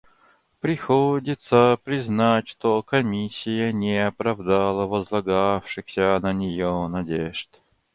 Приходится 0.61 1.77
признать, 1.83 2.47
что 2.47 2.81
Комиссия 2.81 3.71
не 3.71 4.03
оправдала 4.07 4.87
возлагавшихся 4.87 6.17
на 6.23 6.33
нее 6.33 6.87
надежд. 6.89 7.61